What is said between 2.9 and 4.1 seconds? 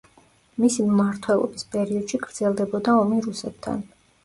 ომი რუსეთთან.